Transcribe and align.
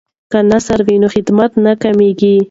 که 0.31 0.39
نرس 0.49 0.67
وي 0.85 0.95
نو 1.01 1.07
خدمت 1.15 1.51
نه 1.65 1.71
کمیږي. 1.83 2.35